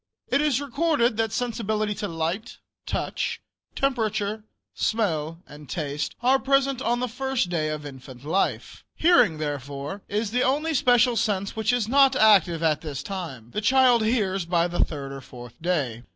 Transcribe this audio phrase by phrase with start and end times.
[0.29, 2.57] It is recorded that sensibility to light,
[2.87, 3.39] touch,
[3.75, 4.43] temperature,
[4.73, 8.83] smell and taste are present on the first day of infant life.
[8.95, 13.51] Hearing, therefore, is the only special sense which is not active at this time.
[13.51, 16.01] The child hears by the third or fourth day.